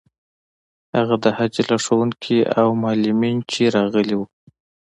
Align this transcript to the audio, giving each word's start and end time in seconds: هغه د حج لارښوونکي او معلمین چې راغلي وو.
هغه 0.97 1.15
د 1.23 1.25
حج 1.37 1.53
لارښوونکي 1.69 2.37
او 2.59 2.67
معلمین 2.83 3.37
چې 3.51 3.61
راغلي 3.75 4.15
وو. 4.17 4.25